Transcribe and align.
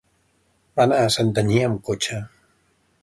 Va 0.79 0.87
anar 0.87 0.97
a 1.09 1.11
Santanyí 1.17 1.61
amb 1.67 1.83
cotxe. 1.91 2.19